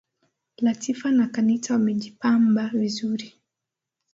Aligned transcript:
Latifa 0.57 1.11
na 1.11 1.27
Kanita 1.27 1.73
wamejipamba 1.73 2.67
vizuri. 2.73 3.33